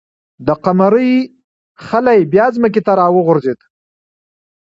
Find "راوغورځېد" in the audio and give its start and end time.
2.99-3.59